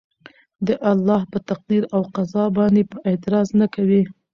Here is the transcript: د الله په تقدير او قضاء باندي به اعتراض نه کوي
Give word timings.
د 0.67 0.69
الله 0.91 1.21
په 1.31 1.37
تقدير 1.49 1.83
او 1.95 2.01
قضاء 2.15 2.49
باندي 2.57 2.83
به 2.89 2.97
اعتراض 3.09 3.47
نه 3.59 3.67
کوي 3.75 4.03